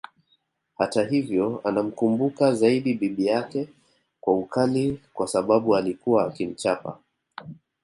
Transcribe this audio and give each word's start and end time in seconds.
Hata 0.77 1.03
hivyo 1.05 1.61
anamkumbuka 1.63 2.53
zaidi 2.53 2.93
bibi 2.93 3.25
yake 3.25 3.67
kwa 4.19 4.37
ukali 4.37 5.01
kwa 5.13 5.27
sababu 5.27 5.75
alikuwa 5.75 6.27
akimchapa 6.27 6.97